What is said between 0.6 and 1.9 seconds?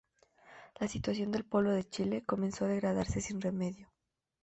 La situación del pueblo de